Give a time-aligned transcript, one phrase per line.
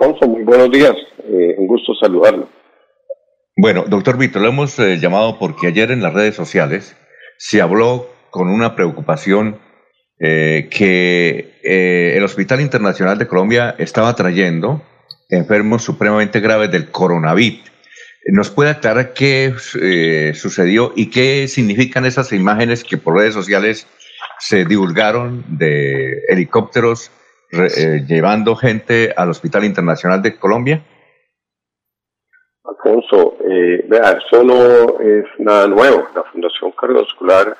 [0.00, 0.94] Muy buenos días.
[1.24, 2.48] Eh, un gusto saludarlo.
[3.54, 6.96] Bueno, doctor Víctor, lo hemos eh, llamado porque ayer en las redes sociales
[7.36, 9.58] se habló con una preocupación
[10.18, 11.60] eh, que
[12.16, 14.82] el Hospital Internacional de Colombia estaba trayendo
[15.28, 17.70] enfermos supremamente graves del coronavirus.
[18.32, 19.52] ¿Nos puede aclarar qué
[20.34, 23.86] sucedió y qué significan esas imágenes que por redes sociales
[24.38, 27.10] se divulgaron de helicópteros
[27.52, 30.82] eh, llevando gente al Hospital Internacional de Colombia?
[32.64, 36.06] Alfonso, eh, vea, eso no es nada nuevo.
[36.14, 37.56] La Fundación Cardiovascular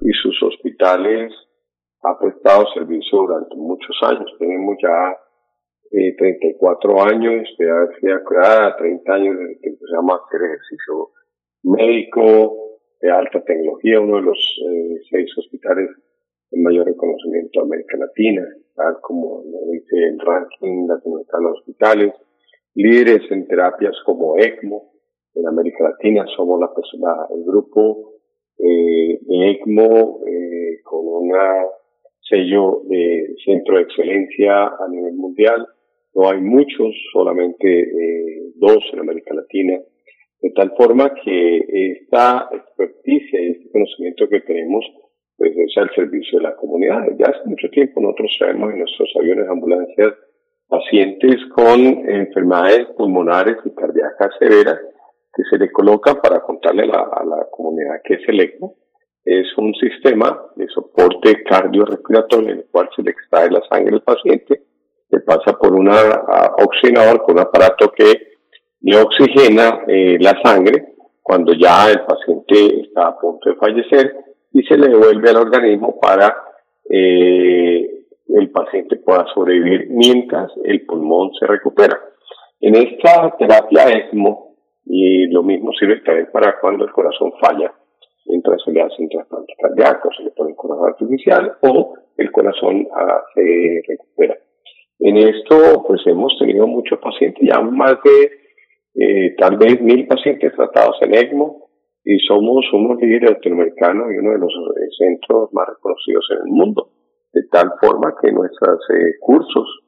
[0.00, 1.32] y sus hospitales
[2.02, 4.30] ha prestado servicio durante muchos años.
[4.38, 5.16] Tenemos ya
[5.90, 11.10] eh, 34 años de haber sido creada, 30 años desde que empezamos a hacer ejercicio
[11.62, 12.54] médico
[13.00, 15.88] de alta tecnología, uno de los eh, seis hospitales
[16.50, 18.42] de mayor reconocimiento de América Latina
[19.00, 22.14] como lo dice el ranking latinoamericano de hospitales,
[22.74, 24.92] líderes en terapias como ECMO,
[25.34, 28.14] en América Latina somos la persona, el grupo
[28.58, 31.32] eh, de ECMO eh, con un
[32.20, 35.66] sello de centro de excelencia a nivel mundial.
[36.14, 39.80] No hay muchos, solamente eh, dos en América Latina.
[40.40, 41.58] De tal forma que
[41.92, 44.84] esta experticia y este conocimiento que tenemos
[45.38, 47.06] pues es al servicio de la comunidad.
[47.16, 50.14] Ya hace mucho tiempo nosotros traemos en nuestros aviones ambulancias
[50.66, 54.80] pacientes con enfermedades pulmonares y cardíacas severas
[55.32, 58.74] que se le coloca para contarle a la, a la comunidad que es el ECMO.
[59.24, 64.02] Es un sistema de soporte cardiorrespiratorio en el cual se le extrae la sangre al
[64.02, 64.62] paciente,
[65.08, 68.28] se pasa por un oxinador con un aparato que
[68.80, 74.62] le oxigena eh, la sangre cuando ya el paciente está a punto de fallecer y
[74.62, 76.34] se le devuelve al organismo para
[76.90, 81.98] eh, el paciente pueda sobrevivir mientras el pulmón se recupera.
[82.60, 87.72] En esta terapia ECMO, y lo mismo sirve también para cuando el corazón falla,
[88.26, 93.22] mientras se le hacen trasplantes cardíacos, se le pone corazón artificial o el corazón ah,
[93.34, 94.36] se recupera.
[95.00, 98.30] En esto, pues hemos tenido muchos pacientes, ya más de
[98.94, 101.67] eh, tal vez mil pacientes tratados en ECMO,
[102.10, 106.52] y somos unos líderes latinoamericanos y uno de los eh, centros más reconocidos en el
[106.54, 106.88] mundo,
[107.34, 109.84] de tal forma que nuestros eh, cursos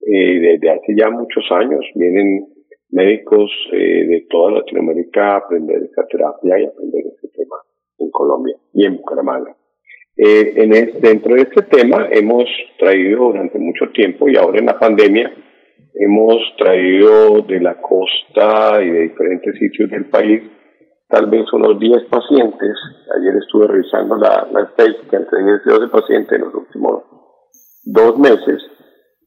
[0.00, 2.44] eh, desde hace ya muchos años vienen
[2.90, 7.54] médicos de toda Latinoamérica a aprender esta terapia y aprender este tema
[7.98, 9.54] en Colombia y en Bucaramanga.
[10.16, 10.70] en
[11.00, 12.46] dentro de este tema hemos
[12.80, 15.32] traído durante mucho tiempo y ahora en la pandemia
[15.94, 20.42] hemos traído de la costa y de diferentes sitios del país
[21.10, 22.76] tal vez unos 10 pacientes.
[23.18, 27.02] Ayer estuve revisando la, la estadística entre 10 y 12 pacientes en los últimos
[27.84, 28.62] dos meses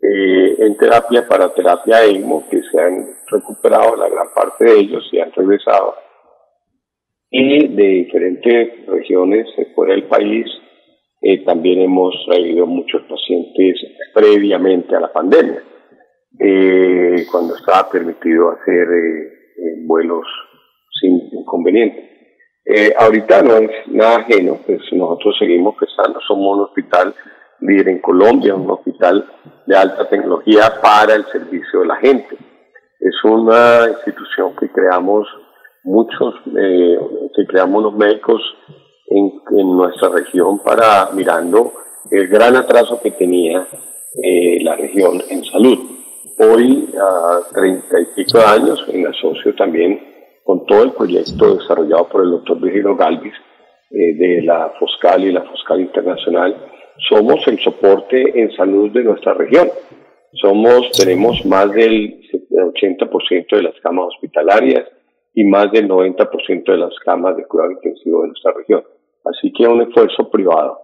[0.02, 5.08] eh, en terapia para terapia ECMO, que se han recuperado la gran parte de ellos
[5.12, 5.96] y han regresado.
[7.30, 10.46] Y de diferentes regiones fuera del país,
[11.22, 13.80] eh, también hemos traído muchos pacientes
[14.14, 15.64] previamente a la pandemia,
[16.38, 18.88] eh, cuando estaba permitido hacer
[19.86, 20.28] vuelos
[21.00, 22.14] sin inconveniente.
[22.66, 27.14] Eh, ahorita no es nada ajeno, pues nosotros seguimos pensando, somos un hospital
[27.60, 29.26] líder en Colombia, un hospital
[29.66, 32.38] de alta tecnología para el servicio de la gente.
[33.00, 35.28] Es una institución que creamos
[35.84, 36.98] muchos, eh,
[37.36, 38.42] que creamos los médicos
[39.08, 41.74] en, nuestra región para mirando
[42.10, 43.68] el gran atraso que tenía
[44.24, 45.80] eh, la región en salud.
[46.40, 50.13] Hoy, a treinta y pico años, en asocio también
[50.54, 53.34] con todo el proyecto desarrollado por el doctor Virgilio Galvis
[53.90, 56.56] eh, de la Foscal y la Foscal Internacional,
[57.10, 59.68] somos el soporte en salud de nuestra región.
[60.34, 62.22] Somos, tenemos más del
[62.52, 64.88] 80% de las camas hospitalarias
[65.34, 68.84] y más del 90% de las camas de cuidado intensivo de nuestra región.
[69.26, 70.82] Así que un esfuerzo privado,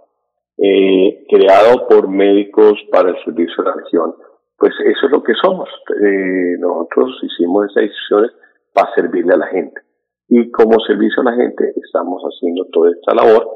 [0.58, 4.16] eh, creado por médicos para el servicio de la región.
[4.58, 5.70] Pues eso es lo que somos.
[6.04, 8.32] Eh, nosotros hicimos esas decisiones
[8.74, 9.82] para servirle a la gente.
[10.28, 13.48] Y como servicio a la gente estamos haciendo toda esta labor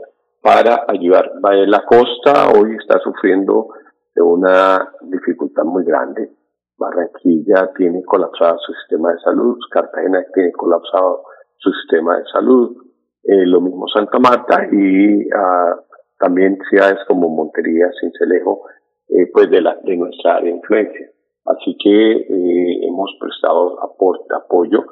[0.42, 1.32] para ayudar.
[1.68, 3.70] La costa hoy está sufriendo
[4.16, 6.30] de una dificultad muy grande.
[6.78, 11.24] Barranquilla tiene colapsado su sistema de salud, Cartagena tiene colapsado
[11.58, 12.76] su sistema de salud,
[13.24, 15.80] eh, lo mismo Santa Marta y uh,
[16.20, 18.64] también ciudades como Montería, Cincelejo,
[19.08, 21.13] eh, pues de, la, de nuestra área de influencia.
[21.46, 24.86] Así que eh, hemos prestado aporte, apoyo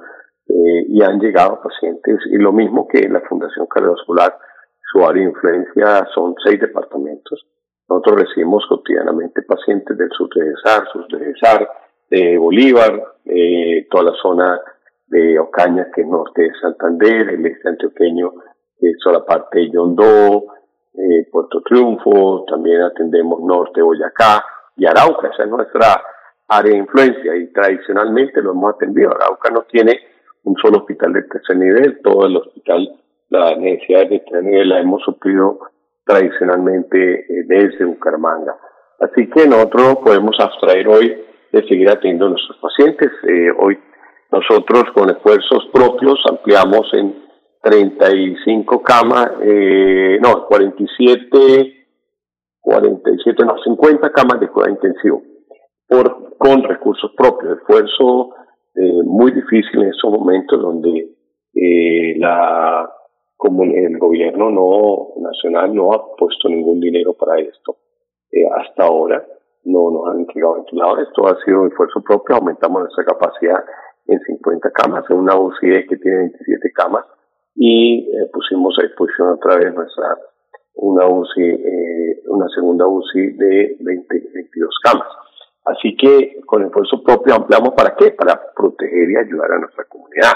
[0.47, 4.37] eh, y han llegado pacientes, y lo mismo que la Fundación Cardiovascular,
[4.91, 7.45] su área de influencia son seis departamentos.
[7.87, 11.69] Nosotros recibimos cotidianamente pacientes del sur de SAR, sur de SAR,
[12.09, 14.59] de Bolívar, eh, toda la zona
[15.07, 18.33] de Ocaña, que es norte de Santander, el este antioqueño,
[18.77, 20.43] que es toda la parte de Yondó,
[20.93, 24.43] eh, Puerto Triunfo, también atendemos norte Boyacá
[24.75, 26.01] y Arauca, esa es nuestra
[26.51, 29.11] área de influencia y tradicionalmente lo hemos atendido.
[29.11, 29.97] Arauca no tiene
[30.43, 32.89] un solo hospital de tercer nivel, todo el hospital,
[33.29, 35.59] la necesidad de tercer nivel la hemos suplido
[36.05, 38.57] tradicionalmente eh, desde Bucaramanga.
[38.99, 43.11] Así que nosotros podemos abstraer hoy de seguir atendiendo a nuestros pacientes.
[43.27, 43.79] Eh, hoy
[44.31, 47.15] nosotros con esfuerzos propios ampliamos en
[47.61, 51.87] 35 camas, eh, no, 47,
[52.59, 55.23] 47, no, 50 camas de cuidado intensivo
[55.91, 57.59] por, con recursos propios.
[57.59, 58.33] Esfuerzo
[58.73, 61.07] eh, muy difícil en esos momentos donde
[61.53, 62.89] eh, la
[63.37, 67.77] como el gobierno no nacional no ha puesto ningún dinero para esto
[68.31, 69.23] eh, hasta ahora
[69.65, 73.63] no nos han entregado ventiladores esto ha sido un esfuerzo propio aumentamos nuestra capacidad
[74.07, 77.05] en 50 camas en una UCI que tiene 27 camas
[77.55, 80.17] y eh, pusimos a disposición otra vez nuestra
[80.75, 85.07] una UCI eh, una segunda UCI de 20, 22 camas
[85.65, 90.33] así que con esfuerzo propio ampliamos para qué para proteger y ayudar a nuestra comunidad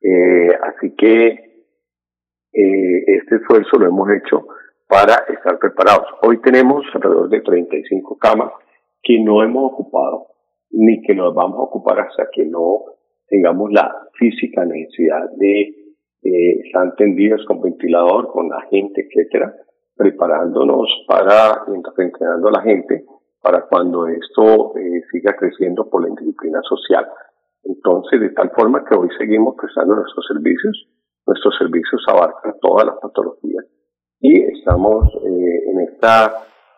[0.00, 1.46] eh, así que
[2.52, 4.46] eh, este esfuerzo lo hemos hecho
[4.88, 6.06] para estar preparados.
[6.22, 8.52] Hoy tenemos alrededor de 35 camas
[9.02, 10.28] que no hemos ocupado
[10.70, 12.84] ni que nos vamos a ocupar hasta que no
[13.28, 15.60] tengamos la física necesidad de
[16.22, 19.54] eh, estar tendidas con ventilador, con la gente, etcétera,
[19.96, 21.64] preparándonos para,
[21.98, 23.04] entrenando a la gente
[23.46, 27.06] para cuando esto eh, siga creciendo por la indisciplina social.
[27.62, 30.88] Entonces, de tal forma que hoy seguimos prestando nuestros servicios
[31.26, 33.64] Nuestros servicios abarcan todas las patologías
[34.20, 36.06] y estamos eh, en este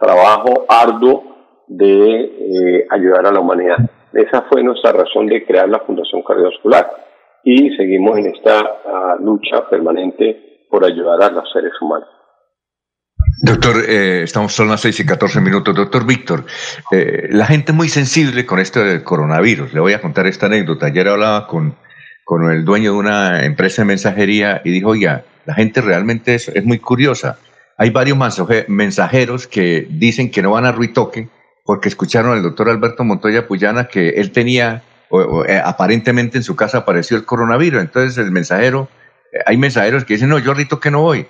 [0.01, 1.23] trabajo arduo
[1.67, 3.77] de eh, ayudar a la humanidad.
[4.15, 6.89] Esa fue nuestra razón de crear la Fundación Cardiovascular
[7.45, 12.09] y seguimos en esta uh, lucha permanente por ayudar a los seres humanos.
[13.41, 15.75] Doctor, eh, estamos son las 6 y 14 minutos.
[15.75, 16.45] Doctor Víctor,
[16.91, 19.73] eh, la gente muy sensible con esto del coronavirus.
[19.73, 20.87] Le voy a contar esta anécdota.
[20.87, 21.75] Ayer hablaba con
[22.29, 26.49] con el dueño de una empresa de mensajería y dijo, oiga, la gente realmente es,
[26.49, 27.39] es muy curiosa.
[27.79, 28.19] Hay varios
[28.69, 31.31] mensajeros que dicen que no van a Ruitoque
[31.65, 36.55] porque escucharon al doctor Alberto Montoya Puyana que él tenía, o, eh, aparentemente en su
[36.55, 37.81] casa apareció el coronavirus.
[37.81, 38.91] Entonces el mensajero,
[39.33, 41.27] eh, hay mensajeros que dicen, no, yo a Ruitoque no voy.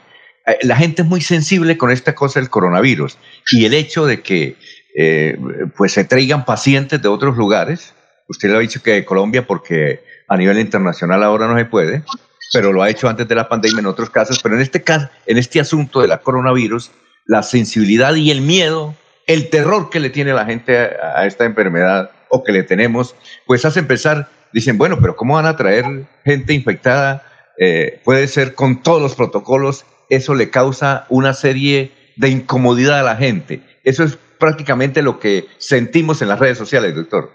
[0.48, 3.18] Eh, la gente es muy sensible con esta cosa del coronavirus
[3.52, 4.56] y el hecho de que
[5.76, 7.94] pues se traigan pacientes de otros lugares.
[8.26, 12.02] Usted le ha dicho que de Colombia porque a nivel internacional ahora no se puede,
[12.52, 14.40] pero lo ha hecho antes de la pandemia en otros casos.
[14.42, 16.90] Pero en este caso, en este asunto de la coronavirus,
[17.26, 18.94] la sensibilidad y el miedo,
[19.26, 23.14] el terror que le tiene la gente a, esta enfermedad o que le tenemos,
[23.46, 25.84] pues hace pensar, dicen, bueno, pero ¿cómo van a traer
[26.24, 27.24] gente infectada?
[27.58, 33.02] Eh, puede ser con todos los protocolos, eso le causa una serie de incomodidad a
[33.02, 33.62] la gente.
[33.84, 37.30] Eso es prácticamente lo que sentimos en las redes sociales, doctor.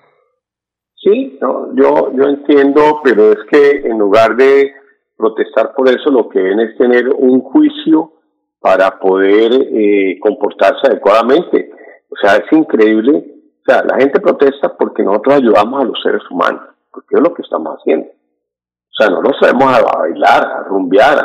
[0.95, 4.71] Sí, no, yo, yo entiendo, pero es que en lugar de
[5.17, 8.13] protestar por eso, lo que deben es tener un juicio
[8.59, 11.71] para poder eh, comportarse adecuadamente.
[12.09, 13.25] O sea, es increíble.
[13.59, 17.33] O sea, la gente protesta porque nosotros ayudamos a los seres humanos, porque es lo
[17.33, 18.07] que estamos haciendo.
[18.07, 21.19] O sea, no nos sabemos a bailar, a rumbear,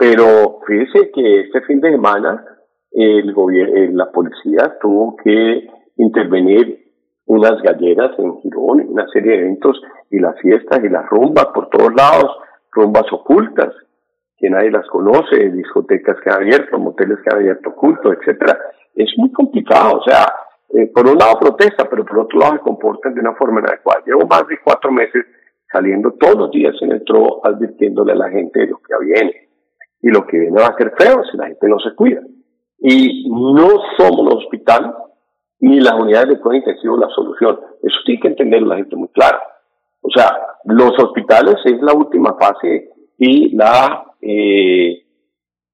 [0.00, 2.42] pero fíjese que este fin de semana
[2.90, 6.86] el gobierno, eh, la policía tuvo que intervenir
[7.26, 9.78] unas galleras en Girón, una serie de eventos
[10.10, 12.34] y las fiestas y las rumbas por todos lados,
[12.72, 13.74] rumbas ocultas,
[14.38, 18.58] que nadie las conoce, discotecas que han abierto, moteles que han abierto ocultos, etcétera.
[18.94, 20.24] Es muy complicado, o sea,
[20.70, 24.02] eh, por un lado protesta, pero por otro lado se comportan de una forma inadecuada.
[24.06, 25.26] Llevo más de cuatro meses
[25.70, 29.49] saliendo todos los días en el tro advirtiéndole a la gente de lo que viene.
[30.02, 32.20] Y lo que viene va a ser feo si la gente no se cuida.
[32.78, 34.92] Y no somos los hospitales
[35.60, 37.60] ni las unidades de cuidado intensivo la solución.
[37.82, 39.40] Eso tiene que entender la gente muy clara.
[40.00, 45.04] O sea, los hospitales es la última fase y la eh,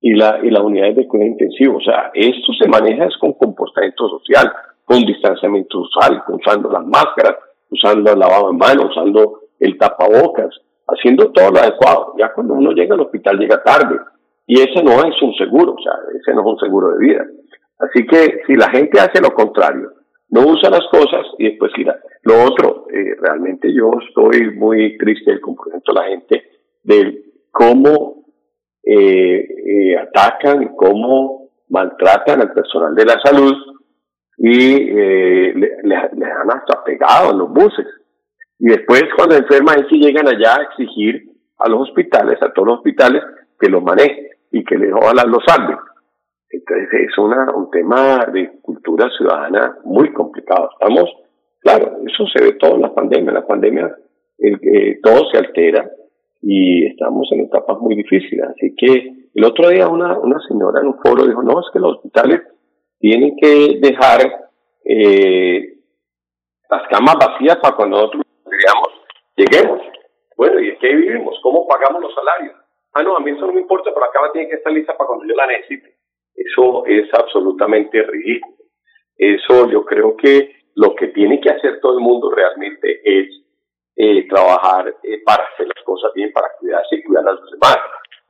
[0.00, 1.76] y la y las unidades de cuidado intensivo.
[1.76, 4.52] O sea, esto se maneja es con comportamiento social,
[4.84, 7.36] con distanciamiento social, usando las máscaras,
[7.70, 10.50] usando el lavado de manos, usando el tapabocas,
[10.88, 12.14] haciendo todo lo adecuado.
[12.18, 13.96] Ya cuando uno llega al hospital llega tarde
[14.46, 17.26] y ese no es un seguro, o sea, ese no es un seguro de vida.
[17.78, 19.90] Así que si la gente hace lo contrario,
[20.30, 21.98] no usa las cosas y después irá.
[22.22, 26.44] Lo otro, eh, realmente yo estoy muy triste del comportamiento de la gente,
[26.82, 28.24] de cómo
[28.84, 33.54] eh, eh, atacan, cómo maltratan al personal de la salud
[34.38, 37.86] y le, le, han hasta pegado en los buses.
[38.58, 42.78] Y después, cuando enferman, que llegan allá a exigir a los hospitales, a todos los
[42.78, 43.22] hospitales,
[43.58, 45.76] que los manejen y que les ojalá los salven.
[46.48, 50.70] Entonces es una, un tema de cultura ciudadana muy complicado.
[50.72, 51.10] Estamos,
[51.60, 53.32] claro, eso se ve todo en la pandemia.
[53.32, 53.94] La pandemia,
[55.02, 55.90] todo se altera
[56.40, 58.46] y estamos en etapas muy difíciles.
[58.48, 61.78] Así que el otro día una, una señora en un foro dijo, no, es que
[61.78, 62.40] los hospitales
[62.98, 64.20] tienen que dejar
[64.84, 65.74] eh,
[66.70, 68.88] las camas vacías para cuando nosotros digamos,
[69.36, 69.80] lleguemos.
[70.36, 71.38] Bueno, ¿y es que vivimos?
[71.42, 72.65] ¿Cómo pagamos los salarios?
[72.96, 74.96] Ah, no, a mí eso no me importa, pero la cama tiene que estar lista
[74.96, 75.98] para cuando yo la necesite.
[76.34, 78.56] Eso es absolutamente ridículo.
[79.18, 83.28] Eso yo creo que lo que tiene que hacer todo el mundo realmente es
[83.96, 87.76] eh, trabajar eh, para hacer las cosas bien, para cuidarse y cuidar a los demás.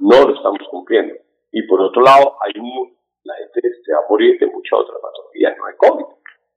[0.01, 1.15] No lo estamos cumpliendo.
[1.53, 2.93] Y por otro lado, hay un,
[3.23, 6.07] la gente se va a morir de muchas otras patologías, no hay COVID.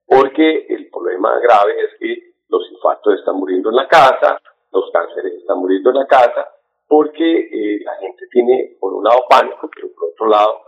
[0.07, 5.33] Porque el problema grave es que los infartos están muriendo en la casa, los cánceres
[5.35, 6.49] están muriendo en la casa,
[6.89, 10.59] porque eh, la gente tiene, por un lado, pánico, pero por otro lado,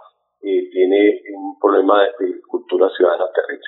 [0.44, 3.66] eh, tiene un problema de, cultura ciudadana terrible.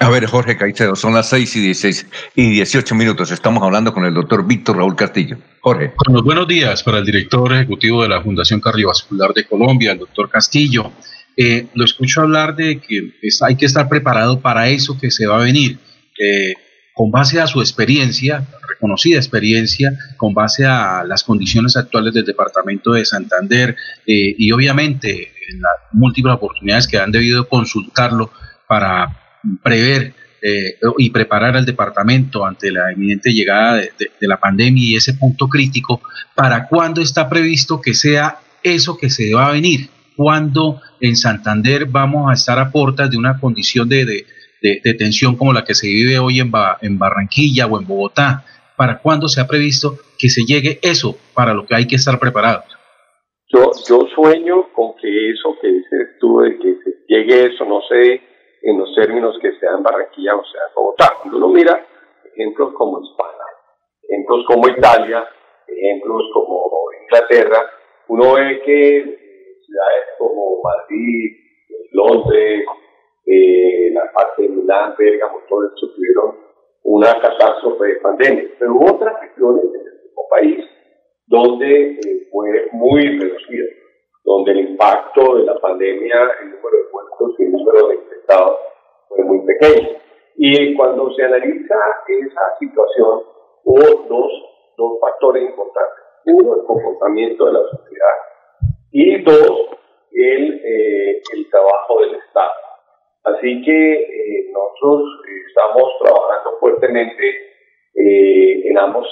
[0.00, 3.30] A ver, Jorge Caicedo, son las 6 y 16 y 18 minutos.
[3.30, 5.36] Estamos hablando con el doctor Víctor Raúl Castillo.
[5.60, 5.92] Jorge.
[6.06, 10.30] Buenos, buenos días para el director ejecutivo de la Fundación Cardiovascular de Colombia, el doctor
[10.30, 10.92] Castillo.
[11.36, 13.12] Eh, lo escucho hablar de que
[13.46, 15.78] hay que estar preparado para eso que se va a venir.
[16.18, 16.54] Eh,
[16.94, 18.46] con base a su experiencia,
[18.86, 23.76] reconocida experiencia, con base a las condiciones actuales del departamento de Santander
[24.06, 28.30] eh, y obviamente en las múltiples oportunidades que han debido consultarlo
[28.68, 33.90] para prever eh, y preparar al departamento ante la inminente llegada de,
[34.20, 36.00] la pandemia y ese punto crítico,
[36.34, 39.88] ¿para cuándo está previsto que sea eso que se va a venir?
[40.14, 44.24] ¿Cuándo en Santander vamos a estar a puertas de una condición de
[44.62, 46.50] de, tensión como la que se vive hoy en,
[46.80, 48.44] en Barranquilla o en Bogotá?
[48.76, 52.18] ¿Para cuándo se ha previsto que se llegue eso para lo que hay que estar
[52.18, 52.64] preparados?
[53.48, 57.80] Yo, yo sueño con que eso que dices tú, de que se llegue eso, no
[57.88, 58.20] sé
[58.62, 61.14] en los términos que sea en Barranquilla o sea en Bogotá.
[61.22, 61.86] Cuando uno mira
[62.34, 63.44] ejemplos como España,
[64.02, 65.28] ejemplos como Italia,
[65.68, 66.70] ejemplos como
[67.02, 67.70] Inglaterra,
[68.08, 71.36] uno ve que ciudades como Madrid,
[71.92, 72.66] Londres,
[73.26, 76.45] eh, la parte de Milán, Bergamo, todo esto tuvieron
[76.86, 78.44] una catástrofe de pandemia.
[78.58, 80.64] Pero hubo otras regiones en el mismo país
[81.26, 83.66] donde eh, fue muy reducido,
[84.24, 88.56] donde el impacto de la pandemia, el número de muertos y el número de infectados
[89.08, 89.98] fue muy pequeño.
[90.36, 91.74] Y cuando se analiza
[92.06, 93.22] esa situación,
[93.64, 94.32] hubo dos,
[94.76, 96.04] dos factores importantes.
[96.26, 98.14] Uno, el comportamiento de la sociedad
[98.92, 99.70] y dos,
[100.12, 102.65] el, eh, el trabajo del Estado.
[103.26, 107.28] Así que eh, nosotros estamos trabajando fuertemente
[107.96, 109.04] eh, en, ambos,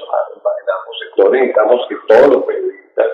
[1.00, 1.40] sectores.
[1.40, 3.06] Necesitamos que todos los periodistas,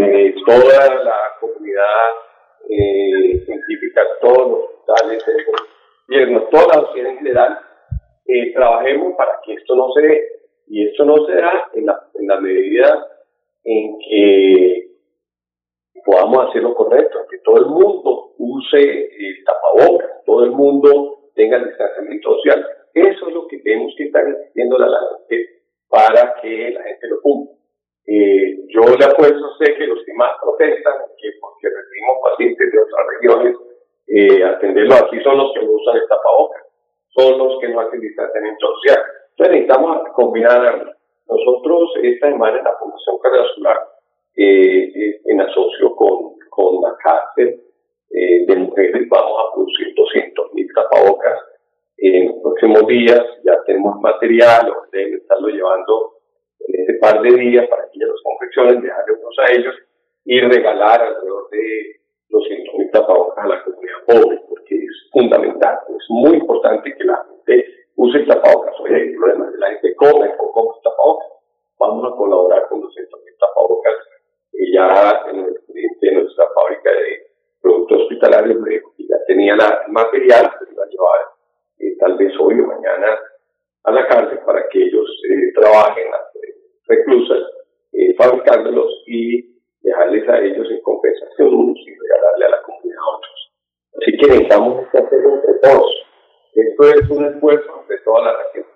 [0.00, 2.08] eh, toda la comunidad
[3.46, 5.24] científica, todos los hospitales,
[6.08, 7.58] gobierno, toda la sociedad en general,
[8.54, 10.24] trabajemos para que esto no se dé.
[10.66, 13.06] Y esto no se da en la, en la medida
[13.64, 14.88] en que
[16.04, 21.58] podamos hacer lo correcto, que todo el mundo use el tapabocas, todo el mundo tenga
[21.58, 22.66] el distanciamiento social.
[22.94, 25.48] Eso es lo que tenemos que estar haciendo a la gente
[25.88, 26.34] para
[27.00, 27.18] gente lo.
[28.06, 32.78] Eh, yo le apuesto sé que los que más protestan, que porque recibimos pacientes de
[32.78, 33.56] otras regiones,
[34.08, 36.62] eh, atenderlo aquí son los que no usan el tapabocas,
[37.10, 39.02] son los que no hacen distanciamiento social.
[39.30, 40.94] Entonces necesitamos combinar.
[41.28, 43.76] Nosotros esta semana en la Fundación Cardiovascular
[44.34, 47.60] eh, eh, en asocio con, con la cárcel
[48.10, 51.38] eh, de mujeres vamos a producir 200 mil tapabocas
[51.98, 53.22] en los próximos días.
[53.44, 56.17] Ya tenemos material, deben estarlo llevando en
[56.88, 59.74] este par de días para que ellos los confeccionen, dejarle unos a ellos
[60.24, 66.04] y regalar alrededor de 200 mil tapabocas a la comunidad pobre, porque es fundamental, es
[66.08, 67.66] muy importante que la gente
[67.96, 68.74] use tapabocas.
[68.80, 71.28] Oye, el problema es que la gente come o compra tapabocas.
[71.78, 73.94] Vamos a colaborar con 200 mil tapabocas
[74.72, 77.26] ya en nuestra fábrica de
[77.60, 78.58] productos hospitalarios
[78.98, 81.20] ya tenía la material, se iba a llevar
[81.78, 83.18] eh, tal vez hoy o mañana
[83.84, 86.07] a la cárcel para que ellos eh, trabajen
[89.06, 93.52] y dejarles a ellos en compensación unos y regalarle a la comunidad a otros.
[94.00, 95.94] Así que necesitamos hacerlo entre todos.
[96.54, 98.66] Esto es un esfuerzo de toda la región.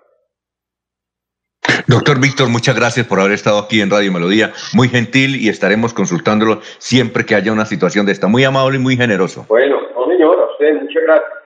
[1.87, 4.53] Doctor Víctor, muchas gracias por haber estado aquí en Radio Melodía.
[4.73, 8.27] Muy gentil y estaremos consultándolo siempre que haya una situación de esta.
[8.27, 9.45] Muy amable y muy generoso.
[9.47, 11.42] Bueno, no señor, a usted muchas gracias.